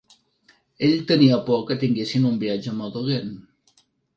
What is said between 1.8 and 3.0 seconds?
tinguessin un viatge molt